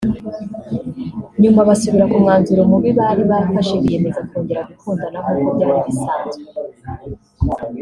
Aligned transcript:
nyuma 1.41 1.67
basubira 1.69 2.05
ku 2.11 2.15
mwanzuro 2.23 2.61
mubi 2.71 2.89
bari 2.99 3.23
bafashe 3.31 3.73
biyemeza 3.83 4.19
kongera 4.29 4.67
gukundana 4.69 5.17
nkuko 5.23 5.49
byari 5.55 5.79
bisanzwe 5.85 6.39